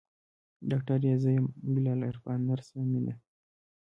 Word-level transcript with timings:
ډاکتر 0.69 0.99
يې 1.07 1.15
زه 1.23 1.29
يم 1.37 1.45
بلال 1.73 1.99
عرفان 2.09 2.39
نرسه 2.49 2.75
مينه. 2.91 3.13